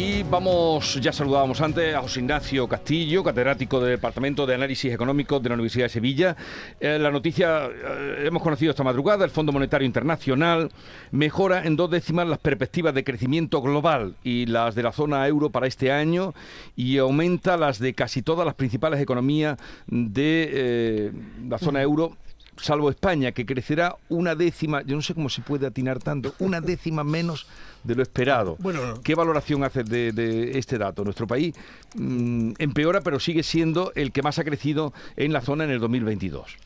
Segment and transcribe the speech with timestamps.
[0.00, 5.40] Y vamos, ya saludábamos antes a José Ignacio Castillo, catedrático del Departamento de Análisis Económico
[5.40, 6.36] de la Universidad de Sevilla.
[6.78, 10.70] Eh, la noticia eh, hemos conocido esta madrugada, el Fondo Monetario Internacional
[11.10, 15.50] mejora en dos décimas las perspectivas de crecimiento global y las de la zona euro
[15.50, 16.32] para este año
[16.76, 19.58] y aumenta las de casi todas las principales economías
[19.88, 21.12] de eh,
[21.48, 22.16] la zona euro
[22.60, 26.60] salvo España, que crecerá una décima, yo no sé cómo se puede atinar tanto, una
[26.60, 27.46] décima menos
[27.84, 28.56] de lo esperado.
[28.58, 31.04] Bueno, ¿Qué valoración haces de, este dato?
[31.04, 31.54] Nuestro país
[31.94, 35.80] mm, empeora, pero sigue siendo el que más ha crecido en la zona en el
[35.80, 36.56] 2022.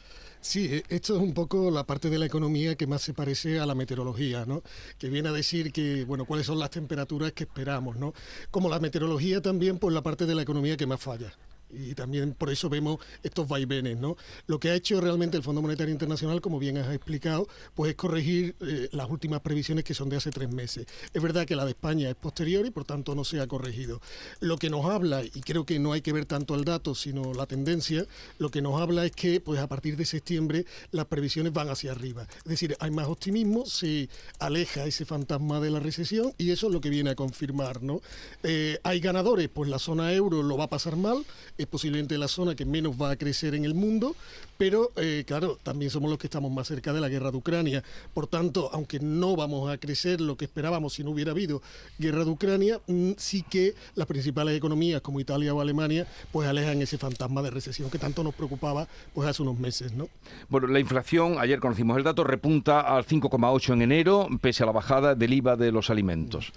[0.40, 3.60] Sí, e, esto es un poco la parte de la economía que más se parece
[3.60, 4.62] a la meteorología, ¿no?
[4.98, 8.12] Que viene a decir que, bueno, cuáles son las temperaturas que esperamos, ¿no?
[8.50, 11.32] Como la meteorología también, pues la parte de la economía que más falla
[11.72, 14.16] y también por eso vemos estos vaivenes, ¿no?
[14.46, 17.96] Lo que ha hecho realmente el Fondo Monetario Internacional, como bien has explicado, pues es
[17.96, 20.86] corregir eh, las últimas previsiones que son de hace tres meses.
[21.12, 24.00] Es verdad que la de España es posterior y por tanto no se ha corregido.
[24.40, 27.34] Lo que nos habla, y creo que no hay que ver tanto el dato, sino
[27.34, 28.06] la tendencia,
[28.38, 31.92] lo que nos habla es que pues a partir de septiembre las previsiones van hacia
[31.92, 32.26] arriba.
[32.38, 36.72] Es decir, hay más optimismo, se aleja ese fantasma de la recesión y eso es
[36.72, 38.00] lo que viene a confirmar, ¿no?
[38.42, 41.24] Eh, hay ganadores, pues la zona euro lo va a pasar mal,
[41.62, 44.14] es posiblemente la zona que menos va a crecer en el mundo,
[44.58, 47.82] pero eh, claro, también somos los que estamos más cerca de la guerra de Ucrania.
[48.14, 51.62] Por tanto, aunque no vamos a crecer lo que esperábamos si no hubiera habido
[51.98, 56.80] guerra de Ucrania, mm, sí que las principales economías como Italia o Alemania pues alejan
[56.82, 60.08] ese fantasma de recesión que tanto nos preocupaba pues hace unos meses, ¿no?
[60.48, 64.72] Bueno, la inflación, ayer conocimos el dato, repunta al 5,8 en enero, pese a la
[64.72, 66.52] bajada del IVA de los alimentos.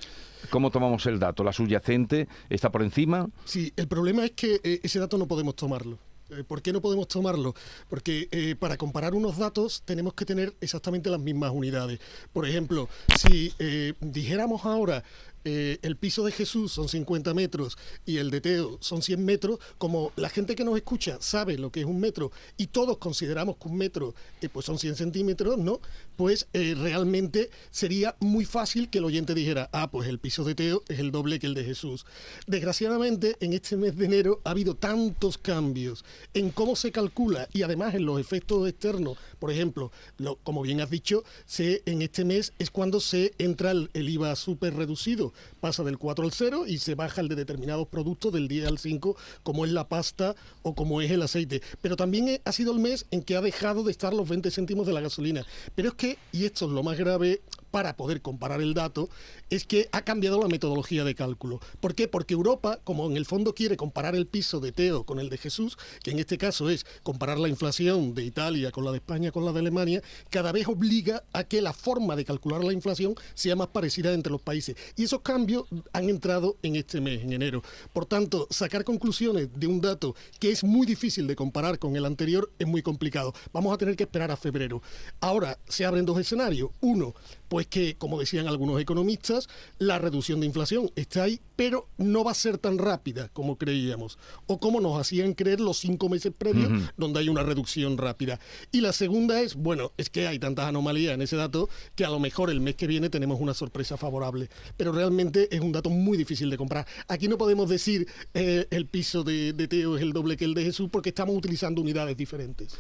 [0.50, 1.44] ¿Cómo tomamos el dato?
[1.44, 3.28] ¿La subyacente está por encima?
[3.46, 5.98] Sí, el problema es que eh, ese dato no podemos tomarlo.
[6.30, 7.54] Eh, ¿Por qué no podemos tomarlo?
[7.88, 12.00] Porque eh, para comparar unos datos tenemos que tener exactamente las mismas unidades.
[12.34, 13.54] Por ejemplo, si
[14.02, 15.04] dijéramos ahora
[15.48, 19.60] eh, el piso de Jesús son 50 metros y el de Teo son 100 metros,
[19.78, 23.58] como la gente que nos escucha sabe lo que es un metro y todos consideramos
[23.58, 25.82] que un metro eh, pues son 100 centímetros, ¿no?
[26.16, 30.56] Pues eh, realmente sería muy fácil que el oyente dijera, ah, pues el piso de
[30.56, 32.08] Teo es el doble que el de Jesús.
[32.48, 37.62] Desgraciadamente, en este mes de enero ha habido tantos cambios en cómo se calcula y
[37.62, 39.20] además en los efectos externos.
[39.38, 43.70] Por ejemplo, lo, como bien has dicho, se, en este mes es cuando se entra
[43.70, 47.36] el, el IVA súper reducido pasa del 4 al 0 y se baja el de
[47.36, 51.62] determinados productos del 10 al 5, como es la pasta o como es el aceite.
[51.82, 54.88] Pero también ha sido el mes en que ha dejado de estar los 20 céntimos
[54.88, 55.46] de la gasolina.
[55.76, 57.42] Pero es que, y esto es lo más grave,
[57.76, 59.10] para poder comparar el dato
[59.50, 61.60] es que ha cambiado la metodología de cálculo.
[61.82, 62.08] ¿Por qué?
[62.08, 65.38] Porque Europa, como en el fondo quiere comparar el piso de Teo con el de
[65.38, 69.30] Jesús, que en este caso es comparar la inflación de Italia con la de España
[69.34, 73.14] con la de Alemania, cada vez obliga a que la forma de calcular la inflación
[73.34, 74.78] sea más parecida entre los países.
[74.96, 77.62] Y esos cambios han entrado en este mes, en enero.
[77.92, 82.06] Por tanto, sacar conclusiones de un dato que es muy difícil de comparar con el
[82.06, 83.34] anterior es muy complicado.
[83.52, 84.82] Vamos a tener que esperar a febrero.
[85.20, 86.70] Ahora, se abren dos escenarios.
[86.80, 87.14] Uno,
[87.48, 89.48] pues que, como decían algunos economistas,
[89.80, 94.18] la reducción de inflación está ahí, pero no va a ser tan rápida como creíamos,
[94.48, 98.40] o como nos hacían creer los cinco meses previos, donde hay una reducción rápida.
[98.72, 102.10] Y la segunda es, bueno, es que hay tantas anomalías en ese dato que a
[102.10, 105.90] lo mejor el mes que viene tenemos una sorpresa favorable, pero realmente es un dato
[105.90, 106.86] muy difícil de comprar.
[107.08, 110.54] Aquí no podemos decir eh, el piso de, de Teo es el doble que el
[110.54, 112.76] de Jesús porque estamos utilizando unidades diferentes.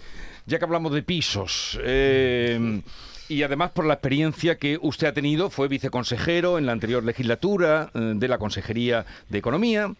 [0.45, 2.81] Ya que hablamos de pisos, eh,
[3.27, 7.89] y además por la experiencia que usted ha tenido, fue viceconsejero en la anterior legislatura
[7.93, 9.93] eh, de la Consejería de Economía.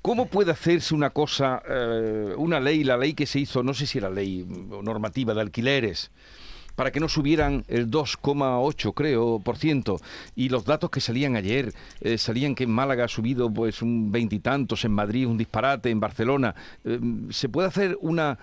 [0.00, 3.86] ¿Cómo puede hacerse una cosa, eh, una ley, la ley que se hizo, no sé
[3.86, 4.46] si era ley
[4.82, 6.10] normativa de alquileres,
[6.76, 10.00] para que no subieran el 2,8 creo por ciento
[10.36, 14.12] y los datos que salían ayer eh, salían que en Málaga ha subido pues un
[14.12, 16.54] veintitantos en Madrid un disparate en Barcelona
[17.30, 18.38] se puede hacer una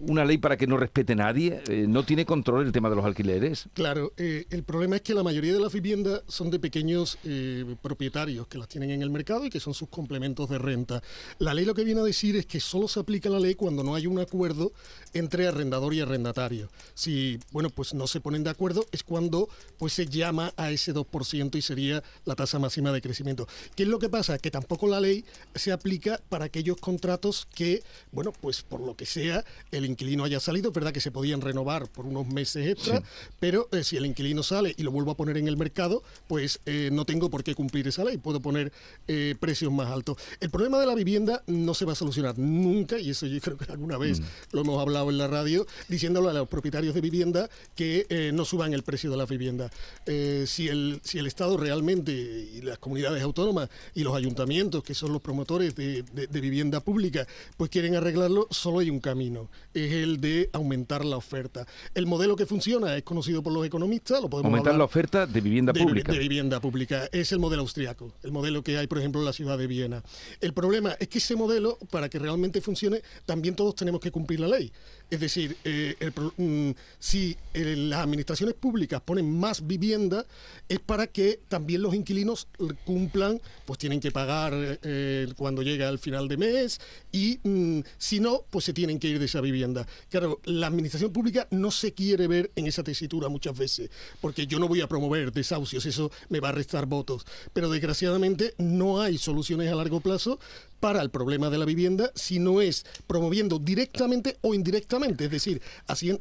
[0.00, 1.62] una ley para que no respete nadie?
[1.68, 3.68] Eh, ¿No tiene control el tema de los alquileres?
[3.74, 7.76] Claro, eh, el problema es que la mayoría de las viviendas son de pequeños eh,
[7.82, 11.02] propietarios que las tienen en el mercado y que son sus complementos de renta.
[11.38, 13.82] La ley lo que viene a decir es que solo se aplica la ley cuando
[13.82, 14.72] no hay un acuerdo
[15.12, 16.68] entre arrendador y arrendatario.
[16.94, 19.48] Si, bueno, pues no se ponen de acuerdo es cuando
[19.78, 23.46] pues se llama a ese 2% y sería la tasa máxima de crecimiento.
[23.74, 24.38] ¿Qué es lo que pasa?
[24.38, 25.24] Que tampoco la ley
[25.54, 27.82] se aplica para aquellos contratos que,
[28.12, 30.68] bueno, pues por lo que sea, el inquilino haya salido.
[30.68, 33.02] Es verdad que se podían renovar por unos meses extra,
[33.40, 36.60] pero eh, si el inquilino sale y lo vuelvo a poner en el mercado, pues
[36.66, 38.72] eh, no tengo por qué cumplir esa ley, puedo poner
[39.08, 40.16] eh, precios más altos.
[40.40, 43.56] El problema de la vivienda no se va a solucionar nunca, y eso yo creo
[43.56, 44.24] que alguna vez mm.
[44.52, 48.74] lo hemos hablado en la radio, diciéndolo a los propietarios de vivienda que no suban
[48.74, 49.70] el precio de la vivienda.
[50.06, 55.12] si, el, si el Estado realmente y las comunidades autónomas y los ayuntamientos, que son
[55.12, 57.26] los promotores de, de vivienda pública,
[57.56, 61.66] pues quieren arreglarlo, solo hay un camino, es el de aumentar la oferta.
[61.94, 65.40] El modelo que funciona es conocido por los economistas, lo podemos Aumentar la oferta de
[65.40, 66.12] vivienda pública.
[66.12, 69.32] De vivienda pública, es el modelo austriaco, el modelo que hay, por ejemplo, en la
[69.32, 70.02] ciudad de Viena.
[70.40, 74.40] El problema es que ese modelo, para que realmente funcione, también todos tenemos que cumplir
[74.40, 74.72] la ley.
[75.14, 75.94] Es decir, eh,
[76.36, 80.26] mm, si eh, las administraciones públicas ponen más vivienda,
[80.68, 82.48] es para que también los inquilinos
[82.84, 84.52] cumplan, pues tienen que pagar
[84.82, 86.80] eh, cuando llega el final de mes
[87.12, 89.86] y mm, si no, pues se tienen que ir de esa vivienda.
[90.10, 93.90] Claro, la administración pública no se quiere ver en esa tesitura muchas veces,
[94.20, 97.24] porque yo no voy a promover desahucios, eso me va a restar votos.
[97.52, 100.40] Pero desgraciadamente no hay soluciones a largo plazo
[100.80, 105.62] para el problema de la vivienda si no es promoviendo directamente o indirectamente, es decir,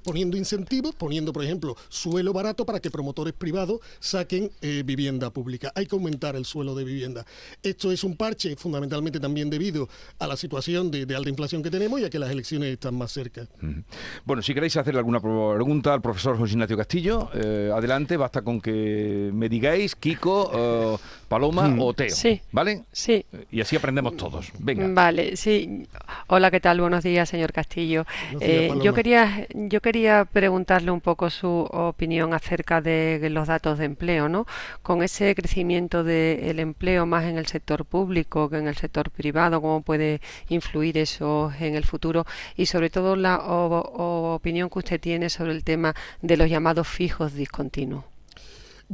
[0.04, 5.72] poniendo incentivos, poniendo, por ejemplo, suelo barato para que promotores privados saquen eh, vivienda pública.
[5.76, 7.26] Hay que aumentar el suelo de vivienda.
[7.62, 9.90] Esto es un parche fundamentalmente también debido
[10.20, 13.12] a la situación de, alta inflación que tenemos y a que las elecciones están más
[13.12, 13.48] cerca.
[14.26, 18.62] Bueno, si queréis hacerle alguna pregunta al profesor José Ignacio Castillo, eh, adelante, basta con
[18.62, 20.98] que me digáis Kiko, eh,
[21.34, 22.12] Paloma o Teo.
[22.12, 22.42] Sí.
[22.52, 22.84] ¿Vale?
[22.92, 23.26] Sí.
[23.52, 24.52] Y así aprendemos todos.
[24.60, 25.88] Vale, sí.
[26.28, 26.80] Hola, ¿qué tal?
[26.80, 28.06] Buenos días, señor Castillo.
[28.40, 33.86] Eh, yo quería yo quería preguntarle un poco su opinión acerca de los datos de
[33.86, 34.46] empleo, ¿no?
[34.84, 39.60] Con ese crecimiento del empleo más en el sector público que en el sector privado,
[39.60, 42.28] ¿cómo puede influir eso en el futuro?
[42.56, 47.34] Y sobre todo la opinión que usted tiene sobre el tema de los llamados fijos
[47.34, 48.13] discontinuos.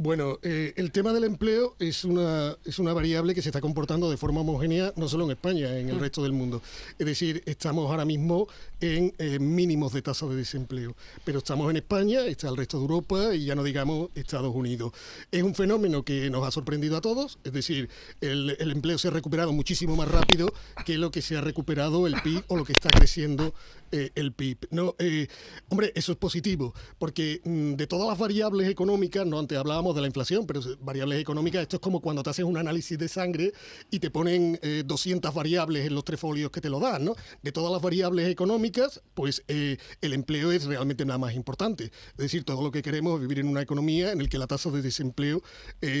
[0.02, 4.10] Bueno, eh, el tema del empleo es una, es una variable que se está comportando
[4.10, 6.00] de forma homogénea no solo en España, en el mm.
[6.00, 6.62] resto del mundo.
[6.98, 8.48] Es decir, estamos ahora mismo
[8.80, 12.84] en eh, mínimos de tasa de desempleo, pero estamos en España, está el resto de
[12.84, 14.94] Europa y ya no digamos Estados Unidos.
[15.30, 17.90] Es un fenómeno que nos ha sorprendido a todos, es decir,
[18.22, 20.50] el, el empleo se ha recuperado muchísimo más rápido
[20.86, 23.52] que lo que se ha recuperado el PIB o lo que está creciendo
[23.92, 24.68] eh, el PIB.
[24.70, 24.94] No,
[25.68, 30.00] hombre, eso es positivo, porque mm, de todas las variables económicas, no antes hablábamos de
[30.00, 33.52] la inflación, pero variables económicas, esto es como cuando te haces un análisis de sangre
[33.90, 37.14] y te ponen 200 eh, variables en los tres folios que te lo dan, ¿no?
[37.42, 41.84] De todas las variables económicas, pues el empleo es realmente nada más importante.
[41.84, 44.46] Es decir, todo lo que queremos es vivir en una economía en la que la
[44.46, 45.42] tasa de desempleo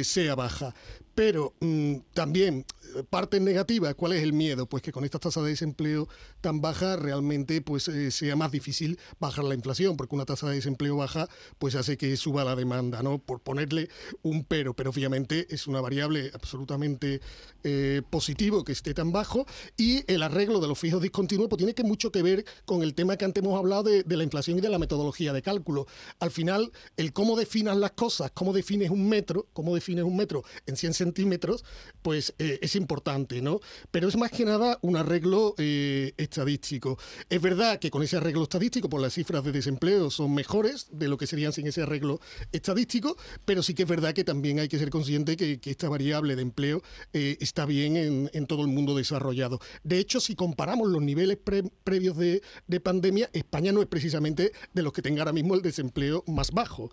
[0.02, 0.74] sea baja.
[1.20, 2.64] Pero mm, también
[3.10, 4.66] parte negativa, ¿cuál es el miedo?
[4.66, 6.08] Pues que con esta tasa de desempleo
[6.40, 10.56] tan baja realmente pues eh, sea más difícil bajar la inflación, porque una tasa de
[10.56, 11.28] desempleo baja
[11.58, 13.18] pues hace que suba la demanda, ¿no?
[13.18, 13.90] Por ponerle
[14.22, 17.20] un pero, pero obviamente es una variable absolutamente
[17.64, 19.46] eh, positivo que esté tan bajo
[19.76, 22.94] y el arreglo de los fijos discontinuos pues tiene que mucho que ver con el
[22.94, 25.86] tema que antes hemos hablado de, de la inflación y de la metodología de cálculo.
[26.18, 30.42] Al final, el cómo definas las cosas, cómo defines un metro, cómo defines un metro
[30.66, 30.94] en 100
[32.02, 33.60] pues eh, es importante, ¿no?
[33.90, 36.98] Pero es más que nada un arreglo eh, estadístico.
[37.28, 41.08] Es verdad que con ese arreglo estadístico, pues las cifras de desempleo son mejores de
[41.08, 42.20] lo que serían sin ese arreglo
[42.52, 46.34] estadístico, pero sí que es verdad que también hay que ser consciente que, esta variable
[46.34, 49.60] de empleo eh, está bien en, todo el mundo desarrollado.
[49.84, 51.38] De hecho, si comparamos los niveles
[51.84, 55.62] previos de, de pandemia, España no es precisamente de los que tenga ahora mismo el
[55.62, 56.90] desempleo más bajo.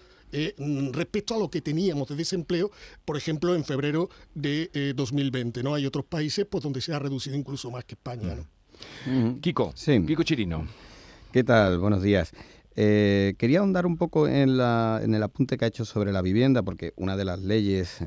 [0.58, 2.72] Mm, respecto a lo que teníamos de desempleo,
[3.06, 3.97] por ejemplo, en febrero
[4.34, 5.60] de 2020.
[5.60, 5.74] Eh, ¿no?
[5.74, 8.36] Hay otros países pues, donde se ha reducido incluso más que España.
[8.36, 9.40] ¿no?
[9.42, 10.68] Kiko, Kiko Chirino.
[11.32, 11.80] ¿Qué tal?
[11.80, 12.32] Buenos días.
[12.80, 16.94] Eh, quería ahondar un poco en, el apunte que ha hecho sobre la vivienda, porque
[16.96, 17.98] una de las leyes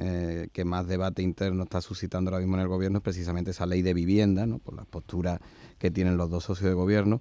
[0.52, 3.82] que más debate interno está suscitando ahora mismo en el gobierno es precisamente esa ley
[3.82, 4.58] de vivienda, ¿no?
[4.58, 5.40] por las posturas
[5.80, 7.18] que tienen los dos socios de gobierno.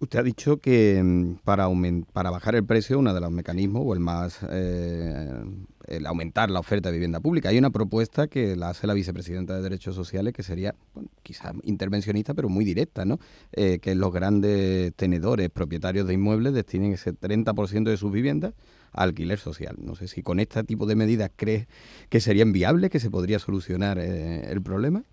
[0.00, 1.68] Usted ha dicho que mm, para,
[2.12, 5.44] para bajar el precio, uno de los mecanismos, o el más, eh,
[5.86, 9.54] el aumentar la oferta de vivienda pública, hay una propuesta que la hace la vicepresidenta
[9.54, 10.74] de Derechos Sociales, que sería
[11.22, 13.20] quizás intervencionista, pero muy directa, ¿no?
[13.52, 18.54] Eh, que los grandes tenedores, propietarios de inmuebles, destinen ese 30% de sus viviendas
[18.92, 19.76] alquiler social.
[19.78, 21.66] No sé si con este tipo de medidas crees
[22.08, 25.04] que serían viables, que se podría solucionar eh, el problema.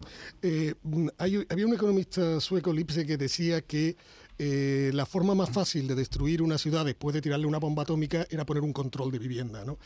[1.17, 3.95] había un economista sueco, Lipse, que decía que
[4.39, 8.27] eh, la forma más fácil de destruir una ciudad después de tirarle una bomba atómica
[8.29, 9.79] era poner un control de vivienda, ¿no?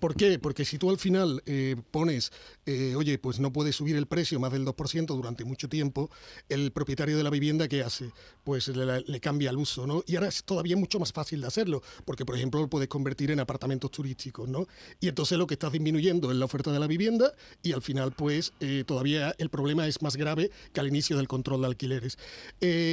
[0.00, 0.38] ¿Por qué?
[0.38, 2.32] Porque si tú al final eh, pones,
[2.64, 6.10] eh, oye, pues no puedes subir el precio más del 2% durante mucho tiempo,
[6.48, 8.10] el propietario de la vivienda, ¿qué hace?
[8.44, 10.02] Pues le, cambia el uso, ¿no?
[10.06, 13.30] Y ahora es todavía mucho más fácil de hacerlo, porque por ejemplo lo puedes convertir
[13.30, 14.66] en apartamentos turísticos, ¿no?
[15.00, 18.12] Y entonces lo que estás disminuyendo es la oferta de la vivienda y al final
[18.12, 18.52] pues
[18.86, 22.18] todavía el problema es más grave que al inicio del control de alquileres.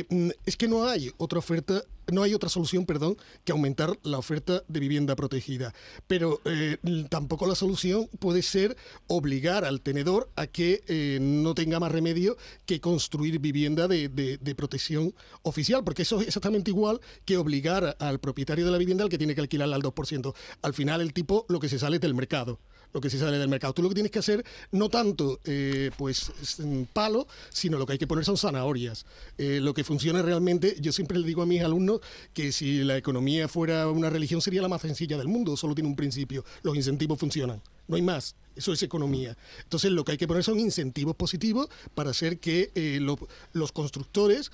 [0.10, 0.84] Mm, es que no
[1.18, 5.74] otra oferta, no hay otra solución, perdón, que aumentar la oferta de vivienda protegida.
[6.08, 6.78] Pero eh,
[7.10, 12.38] tampoco la solución puede ser obligar al tenedor a que eh, no tenga más remedio
[12.66, 18.20] que construir vivienda de, de, protección oficial, porque eso es exactamente igual que obligar al
[18.20, 20.34] propietario de la vivienda al que tiene que alquilarla al 2%.
[20.62, 22.60] Al final el tipo lo que se sale es del mercado
[22.96, 23.74] lo que se sale del mercado.
[23.74, 26.32] Tú lo que tienes que hacer no tanto eh, pues
[26.94, 29.06] palo, sino lo que hay que poner son zanahorias.
[29.38, 32.00] Eh, lo que funciona realmente, yo siempre le digo a mis alumnos
[32.34, 35.90] que si la economía fuera una religión sería la más sencilla del mundo, solo tiene
[35.90, 38.36] un principio, los incentivos funcionan, no hay más.
[38.56, 39.36] Eso es economía.
[39.64, 43.02] Entonces lo que hay que poner son incentivos positivos para hacer que eh,
[43.52, 44.50] los constructores,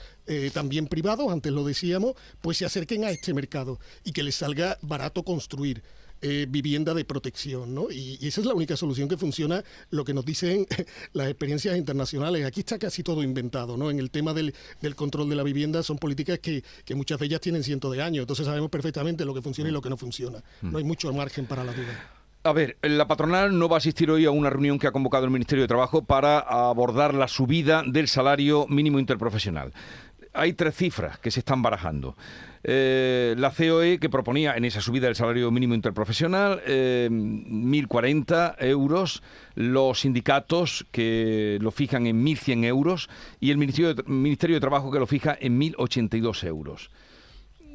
[0.51, 4.79] también privados, antes lo decíamos, pues se acerquen a este mercado y que les salga
[4.81, 5.83] barato construir.
[6.23, 7.89] Eh, vivienda de protección, ¿no?
[7.89, 10.67] Y, esa es la única solución que funciona, lo que nos dicen
[11.13, 12.45] las experiencias internacionales.
[12.45, 13.89] Aquí está casi todo inventado, ¿no?
[13.89, 14.53] En el tema del,
[14.95, 16.63] control de la vivienda son políticas que,
[16.93, 19.81] muchas de ellas tienen cientos de años, entonces sabemos perfectamente lo que funciona y lo
[19.81, 20.43] que no funciona.
[20.61, 22.21] No hay mucho margen para la duda.
[22.43, 25.25] A ver, la patronal no va a asistir hoy a una reunión que ha convocado
[25.25, 29.73] el Ministerio de Trabajo para abordar la subida del salario mínimo interprofesional
[30.33, 32.15] hay tres cifras que se están barajando.
[32.63, 39.23] Eh, la COE que proponía en esa subida del salario mínimo interprofesional 1.040 eh, euros,
[39.55, 43.09] los sindicatos que lo fijan en 1.100 euros
[43.39, 46.91] y el Ministerio de, Ministerio de Trabajo que lo fija en 1.082 euros.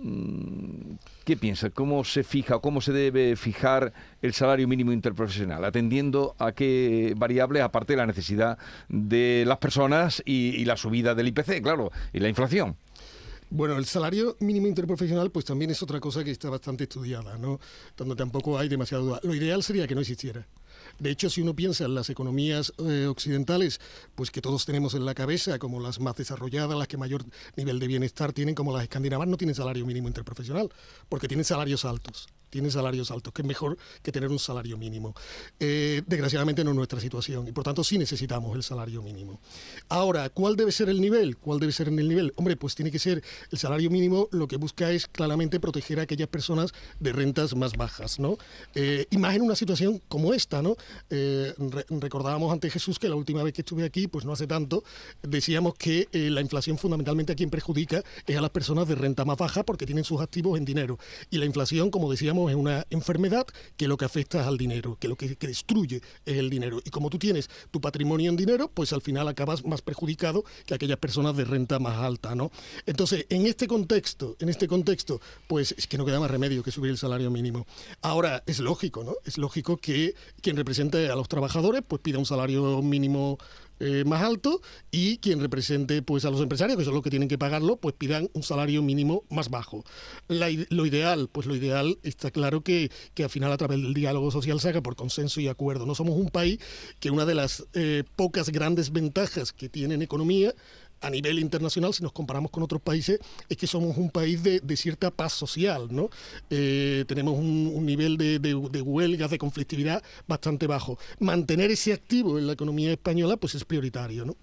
[0.02, 1.70] Mm, ¿Qué piensa?
[1.70, 5.64] ¿Cómo se fija o cómo se debe fijar el salario mínimo interprofesional?
[5.64, 11.28] Atendiendo a qué variables, aparte de la necesidad de las personas y, la subida del
[11.28, 12.76] IPC, claro, y la inflación.
[13.48, 17.60] Bueno, el salario mínimo interprofesional pues también es otra cosa que está bastante estudiada, ¿no?
[17.96, 19.20] Donde tampoco hay demasiada duda.
[19.22, 20.46] Lo ideal sería que no existiera.
[20.98, 23.80] De hecho, si uno piensa en las economías eh, occidentales,
[24.14, 27.24] pues que todos tenemos en la cabeza, como las más desarrolladas, las que mayor
[27.56, 30.70] nivel de bienestar tienen, como las escandinavas, no tienen salario mínimo interprofesional,
[31.08, 35.14] porque tienen salarios altos tienen salarios altos, que es mejor que tener un salario mínimo.
[35.60, 39.38] Eh, desgraciadamente no es nuestra situación y por tanto sí necesitamos el salario mínimo.
[39.90, 41.36] Ahora, ¿cuál debe ser el nivel?
[41.36, 42.32] ¿Cuál debe ser el nivel?
[42.36, 46.04] Hombre, pues tiene que ser el salario mínimo lo que busca es claramente proteger a
[46.04, 48.38] aquellas personas de rentas más bajas, ¿no?
[48.74, 50.76] Eh, y más en una situación como esta, ¿no?
[51.10, 51.52] Eh,
[51.90, 54.82] recordábamos ante Jesús que la última vez que estuve aquí, pues no hace tanto,
[55.22, 59.36] decíamos que la inflación fundamentalmente a quien perjudica es a las personas de renta más
[59.36, 60.98] baja porque tienen sus activos en dinero.
[61.28, 64.96] Y la inflación, como decíamos, es una enfermedad que lo que afecta es al dinero,
[65.00, 66.80] que lo que, destruye es el dinero.
[66.84, 70.74] Y como tú tienes tu patrimonio en dinero, pues al final acabas más perjudicado que
[70.74, 72.50] aquellas personas de renta más alta, ¿no?
[72.86, 76.72] Entonces, en este contexto, en este contexto, pues es que no queda más remedio que
[76.72, 77.66] subir el salario mínimo.
[78.02, 79.14] Ahora, es lógico, ¿no?
[79.24, 83.38] Es lógico que quien represente a los trabajadores, pues pida un salario mínimo
[83.80, 87.28] eh, más alto y quien represente pues a los empresarios, que son los que tienen
[87.28, 89.84] que pagarlo, pues pidan un salario mínimo más bajo.
[90.28, 94.30] lo ideal, pues lo ideal está claro que, que, al final a través del diálogo
[94.30, 95.86] social se haga por consenso y acuerdo.
[95.86, 96.58] No somos un país
[97.00, 100.54] que una de las eh, pocas grandes ventajas que tiene en economía
[101.00, 104.76] a nivel internacional, si nos comparamos con otros países, es que somos un país de,
[104.76, 106.10] cierta paz social, ¿no?
[106.50, 110.98] Eh, tenemos un, nivel de, huelgas, de conflictividad bastante bajo.
[111.20, 114.36] Mantener ese activo en la economía española, pues es prioritario, ¿no?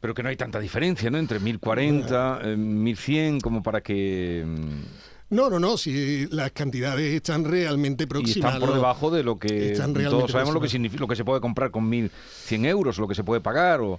[0.00, 1.18] Pero que no hay tanta diferencia, ¿no?
[1.18, 4.44] Entre 1040, 1100, eh, como para que...
[4.46, 4.82] Mm,
[5.28, 8.36] no, no, no, si las cantidades están realmente próximas.
[8.36, 9.76] Y están por debajo de lo que
[10.08, 13.16] todos sabemos lo que, significa, lo que se puede comprar con 1.100 euros, lo que
[13.16, 13.98] se puede pagar o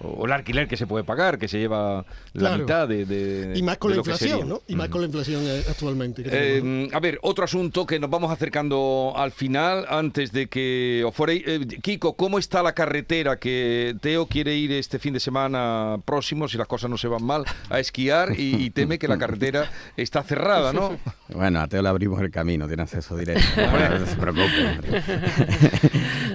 [0.00, 3.78] o el alquiler que se puede pagar, que se lleva la mitad de, Y más
[3.78, 4.62] con la inflación, ¿no?
[4.66, 6.22] Y más con la inflación eh, actualmente.
[6.24, 11.14] Eh, a ver, otro asunto que nos vamos acercando al final, antes de que os
[11.14, 11.42] fuerais.
[11.46, 16.48] Eh, Kiko, ¿cómo está la carretera que Teo quiere ir este fin de semana próximo,
[16.48, 20.22] si las cosas no se van mal, a esquiar y, teme que la carretera está
[20.22, 20.96] cerrada, ¿no?
[21.34, 23.42] Bueno, a Teo le abrimos el camino, tiene acceso directo.
[23.98, 25.02] no se preocupe.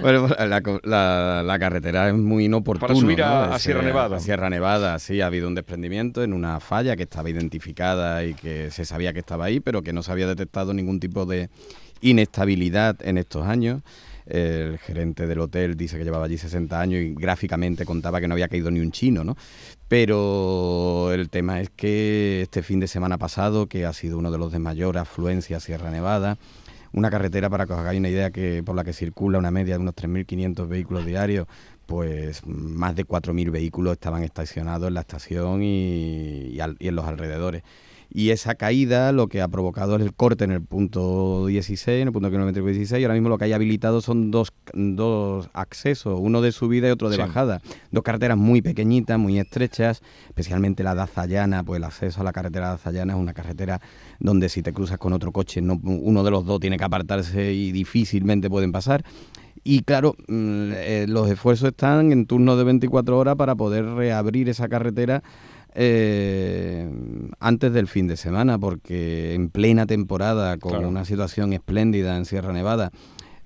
[0.00, 2.88] bueno, pues, la, carretera es muy inoportuna.
[2.88, 4.16] Para subir a, a Sierra Nevada.
[4.16, 8.34] A Sierra Nevada, sí, ha habido un desprendimiento en una falla que estaba identificada y
[8.34, 11.50] que se sabía que estaba ahí, pero que no se había detectado ningún tipo de
[12.00, 13.82] inestabilidad en estos años.
[14.26, 18.34] El gerente del hotel dice que llevaba allí 60 años y gráficamente contaba que no
[18.34, 19.36] había caído ni un chino, ¿no?
[19.88, 24.38] Pero el tema es que este fin de semana pasado, que ha sido uno de
[24.38, 26.38] los de mayor afluencia a Sierra Nevada,
[26.92, 29.74] una carretera, para que os hagáis una idea, que por la que circula una media
[29.74, 31.48] de unos 3.500 vehículos diarios,
[31.86, 37.62] pues más de 4.000 vehículos estaban estacionados en la estación y, en los alrededores.
[38.10, 42.08] Y esa caída lo que ha provocado es el corte en el punto 16, en
[42.08, 46.18] el punto kilométrico 16, y ahora mismo lo que hay habilitado son dos, dos accesos,
[46.20, 47.60] uno de subida y otro de bajada.
[47.90, 52.32] Dos carreteras muy pequeñitas, muy estrechas, especialmente la de Azayana, pues el acceso a la
[52.32, 53.80] carretera de Azayana es una carretera
[54.20, 57.52] donde si te cruzas con otro coche, no, uno de los dos tiene que apartarse
[57.52, 59.04] y difícilmente pueden pasar.
[59.66, 64.50] Y claro, mm, eh, los esfuerzos están en turno de 24 horas para poder reabrir
[64.50, 65.22] esa carretera
[65.74, 66.88] eh,
[67.40, 72.52] antes del fin de semana, porque en plena temporada, con una situación espléndida en Sierra
[72.52, 72.92] Nevada,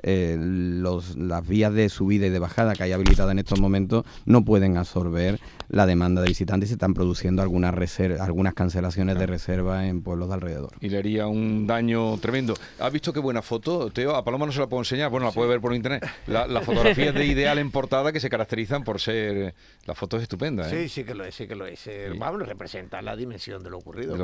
[0.03, 4.05] eh, los, las vías de subida y de bajada que hay habilitadas en estos momentos
[4.27, 7.75] no pueden absorber la demanda de visitantes y se están produciendo algunas
[8.21, 10.71] algunas cancelaciones de reserva en pueblos de alrededor.
[10.81, 12.55] Y le haría un daño tremendo.
[12.79, 14.15] ¿Has visto qué buena foto, Teo?
[14.15, 16.07] A Paloma no se la puedo enseñar, bueno, la puede ver por internet.
[16.27, 19.55] Las fotografías de Ideal en portada que se caracterizan por ser...
[19.85, 20.83] La foto es estupenda, ¿eh?
[20.83, 21.87] Sí, sí que lo es, sí que lo es.
[21.87, 24.17] Eh, vamos, representa la dimensión de lo ocurrido,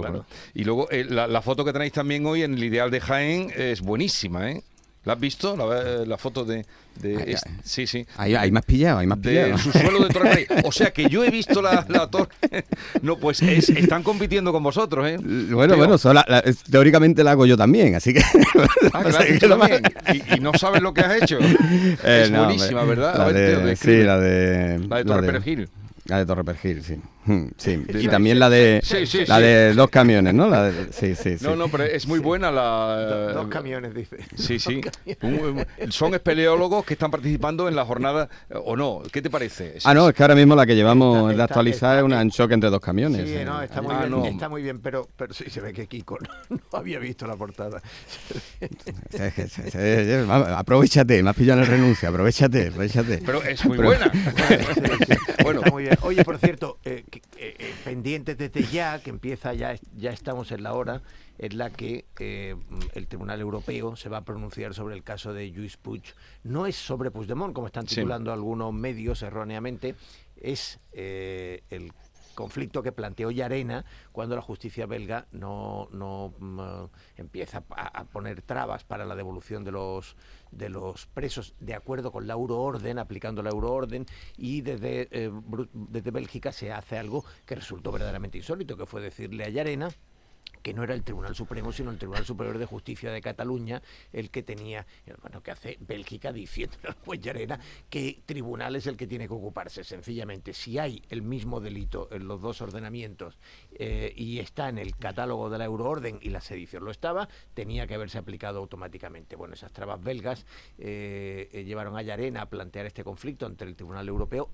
[0.54, 3.52] Y luego eh, la, la, foto que tenéis también hoy en el Ideal de Jaén
[3.56, 4.62] es buenísima, ¿eh?
[5.04, 5.54] ¿La has visto?
[5.56, 6.64] La, la foto de...
[6.96, 8.06] de sí, sí.
[8.16, 9.52] Hay, más pillado, hay más pillado.
[9.52, 12.28] De su suelo de Torre O sea que yo he visto la, la torre...
[13.02, 15.18] No, pues están compitiendo con vosotros, ¿eh?
[15.18, 15.96] Bueno, bueno,
[16.70, 18.22] teóricamente la hago yo también, así que...
[18.92, 19.02] Ah,
[19.38, 19.68] claro,
[20.36, 21.38] y, no sabes lo que has hecho.
[21.40, 23.16] Eh, es buenísima, ¿verdad?
[23.18, 24.78] La de, sí, la de...
[24.88, 25.68] La de Torre Perejil.
[26.06, 27.00] La de Torre Perejil, sí.
[27.26, 28.82] Hmm, sí, y también la de
[29.26, 30.48] la de dos camiones, ¿no?
[30.48, 33.32] La sí, sí, No, no, pero es muy buena la.
[33.32, 34.18] Dos, camiones, dice.
[34.36, 34.82] Sí, sí.
[35.88, 38.28] son espeleólogos que están participando en la jornada,
[38.64, 39.02] ¿o no?
[39.10, 39.78] ¿Qué te parece?
[39.84, 42.68] Ah, no, es que ahora mismo la que llevamos de actualizar es una choque entre
[42.68, 43.28] dos camiones.
[43.28, 45.86] Sí, no, está muy, ah, bien, está muy bien, pero, pero sí se ve que
[45.86, 46.18] Kiko
[46.50, 47.80] no, había visto la portada.
[50.56, 53.22] aprovechate, me has pillado en el renuncio, aprovechate, aprovechate.
[53.24, 54.10] Pero es muy buena.
[55.42, 55.60] bueno.
[55.60, 55.98] Está muy bien.
[56.02, 57.04] Oye, por cierto, eh,
[57.36, 61.02] eh, eh, pendientes desde ya, que empieza ya, ya estamos en la hora
[61.38, 62.56] en la que eh,
[62.94, 66.02] el Tribunal Europeo se va a pronunciar sobre el caso de Lluís Puig.
[66.42, 69.94] No es sobre Puigdemont, como están titulando algunos medios erróneamente,
[70.36, 71.92] es el
[72.34, 76.84] conflicto que planteó Yarena cuando la justicia belga no, no mm,
[77.16, 80.16] empieza a, poner trabas para la devolución de los
[80.50, 85.32] de los presos de acuerdo con la euroorden, aplicando la euroorden, y desde, eh,
[85.72, 89.90] desde Bélgica se hace algo que resultó verdaderamente insólito, que fue decirle a Yarena
[90.64, 93.82] que no era el Tribunal Supremo, sino el Tribunal Superior de Justicia de Cataluña
[94.14, 94.86] el que tenía,
[95.20, 99.34] bueno, que hace Bélgica diciendo al juez Llarena que tribunal es el que tiene que
[99.34, 99.84] ocuparse.
[99.84, 103.38] Sencillamente, si hay el mismo delito en los dos ordenamientos
[103.74, 107.86] eh, y está en el catálogo de la euroorden y la sedición lo estaba, tenía
[107.86, 109.36] que haberse aplicado automáticamente.
[109.36, 110.46] Bueno, esas trabas belgas
[110.78, 114.48] eh, eh, llevaron a Llarena a plantear este conflicto ante el Tribunal Europeo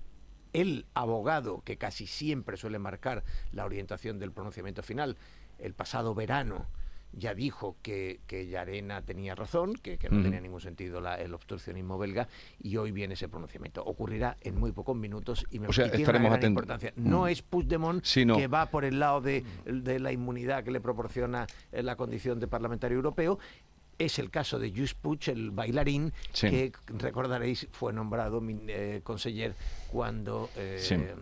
[0.53, 5.17] el abogado que casi siempre suele marcar la orientación del pronunciamiento final
[5.63, 6.67] el pasado verano
[7.13, 12.29] ya dijo que, que Yarena tenía razón, que, no tenía ningún sentido el obstruccionismo belga,
[12.63, 13.83] y hoy viene ese pronunciamiento.
[13.85, 16.49] Ocurrirá en muy pocos minutos y me o sea, estaremos atentos.
[16.49, 16.93] importancia.
[16.97, 21.83] No es Puigdemont que va por el lado de, la inmunidad que le proporciona eh,
[21.83, 23.39] la condición de parlamentario europeo,
[23.99, 29.55] es el caso de Jus Puig, el bailarín, que recordaréis fue nombrado eh, conseller
[29.91, 31.15] cuando eh,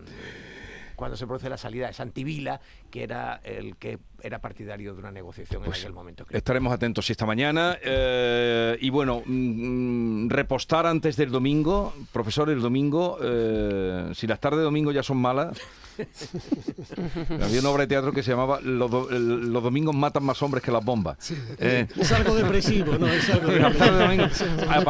[0.98, 5.12] cuando se produce la salida de Santivila, que era el que era partidario de una
[5.12, 6.26] negociación en pues aquel momento.
[6.30, 7.78] Estaremos atentos esta mañana.
[7.82, 14.40] Eh, y bueno, mm, mm, repostar antes del domingo, profesor, el domingo, eh, si las
[14.40, 15.58] tardes de domingo ya son malas,
[17.42, 20.84] Había una obra de teatro que se llamaba Los, domingos matan más hombres que las
[20.84, 21.32] bombas.
[21.58, 23.08] Eh, es algo depresivo, ¿no?
[23.08, 23.50] Es, algo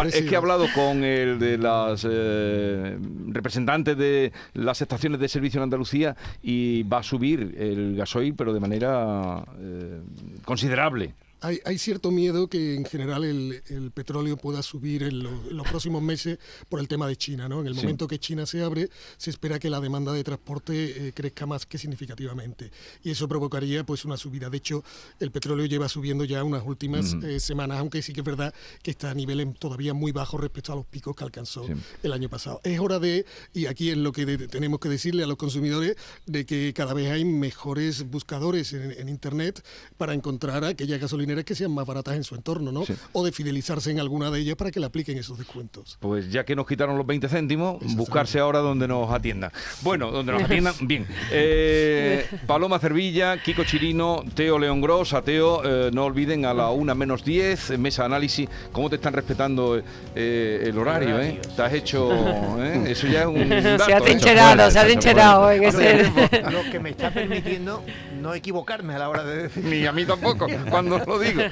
[0.05, 5.59] es que he hablado con el de las eh, representantes de las estaciones de servicio
[5.59, 10.01] en Andalucía y va a subir el gasoil, pero de manera eh,
[10.45, 11.15] considerable.
[11.41, 16.81] Hay, cierto miedo que en general el, petróleo pueda subir en, los próximos meses por
[16.81, 17.49] el tema de China.
[17.49, 17.61] ¿no?
[17.61, 21.13] En el momento que China se abre, se espera que la demanda de transporte eh,
[21.13, 22.73] crezca más que significativamente.
[23.05, 24.51] Y eso provocaría pues una subida.
[24.51, 24.83] De hecho,
[25.21, 28.91] el petróleo lleva subiendo ya unas últimas eh, semanas, aunque sí que es verdad que
[28.91, 31.67] está a niveles todavía muy bajos respecto a los picos que alcanzó
[32.03, 32.61] el año pasado.
[32.65, 33.25] Es hora de,
[33.55, 35.97] y aquí es lo que tenemos que decirle a los consumidores,
[36.27, 39.65] de que cada vez hay mejores buscadores en, en Internet
[39.97, 42.85] para encontrar aquella gasolina gasolineras que sean más baratas en su entorno, ¿no?
[43.13, 45.99] O de fidelizarse en alguna de ellas para que le apliquen esos descuentos.
[46.01, 49.53] Pues ya que nos quitaron los 20 céntimos, buscarse ahora donde nos atiendan.
[49.83, 51.07] Bueno, donde nos atiendan, bien.
[51.31, 56.71] Eh, Paloma Cervilla, Kiko Chirino, Teo León Gros, a Teo, eh, no olviden a la
[56.71, 59.83] una menos 10, mesa análisis, cómo te están respetando
[60.15, 61.41] eh, el horario, ¿eh?
[61.57, 62.11] Te has hecho,
[62.87, 63.49] eso ya es un...
[63.49, 66.05] se ha trincherado, se ha trincherado en ese...
[66.51, 67.83] Lo que me está permitiendo
[68.19, 69.65] no equivocarme a la hora de decir.
[69.65, 71.43] Ni a mí tampoco, cuando lo digo.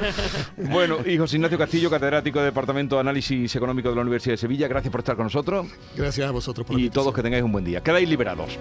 [0.56, 4.68] Bueno, hijo Ignacio Castillo, catedrático del Departamento de Análisis Económico de la Universidad de Sevilla,
[4.68, 5.66] gracias por estar con nosotros.
[5.96, 7.82] Gracias a vosotros por Y todos que tengáis un buen día.
[7.82, 8.58] Quedáis liberados.